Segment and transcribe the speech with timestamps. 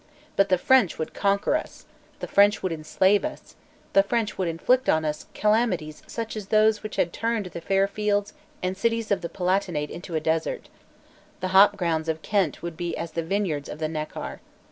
[0.35, 1.85] But the French would conquer us;
[2.21, 3.55] the French would enslave us;
[3.93, 7.87] the French would inflict on us calamities such as those which had turned the fair
[7.87, 8.33] fields
[8.63, 10.69] and cities of the Palatinate into a desert.
[11.39, 14.39] The hopgrounds of Kent would be as the vineyards of the Neckar.